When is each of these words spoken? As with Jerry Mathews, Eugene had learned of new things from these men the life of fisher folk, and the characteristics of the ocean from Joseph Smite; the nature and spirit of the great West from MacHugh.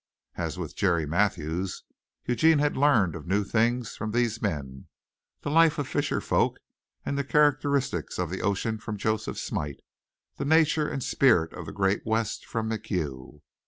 As 0.33 0.57
with 0.57 0.75
Jerry 0.75 1.05
Mathews, 1.05 1.83
Eugene 2.25 2.57
had 2.57 2.75
learned 2.75 3.13
of 3.15 3.27
new 3.27 3.43
things 3.43 3.95
from 3.95 4.09
these 4.09 4.41
men 4.41 4.87
the 5.41 5.51
life 5.51 5.77
of 5.77 5.87
fisher 5.87 6.19
folk, 6.19 6.57
and 7.05 7.19
the 7.19 7.23
characteristics 7.23 8.17
of 8.17 8.31
the 8.31 8.41
ocean 8.41 8.79
from 8.79 8.97
Joseph 8.97 9.37
Smite; 9.37 9.83
the 10.37 10.43
nature 10.45 10.89
and 10.89 11.03
spirit 11.03 11.53
of 11.53 11.67
the 11.67 11.71
great 11.71 12.01
West 12.03 12.47
from 12.47 12.67
MacHugh. 12.69 13.41